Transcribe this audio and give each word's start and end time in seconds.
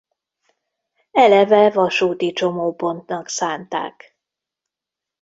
Eleve 1.11 1.69
vasúti 1.69 2.31
csomópontnak 2.31 3.27
szánták. 3.29 4.17